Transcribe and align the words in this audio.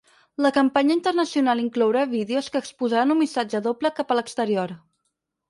La 0.43 0.51
campanya 0.53 0.95
internacional 0.99 1.61
inclourà 1.63 2.07
vídeos 2.15 2.49
que 2.55 2.63
exposaran 2.65 3.15
un 3.17 3.21
missatge 3.21 3.63
doble 3.69 3.93
cap 4.01 4.17
a 4.17 4.19
l’exterior. 4.21 4.77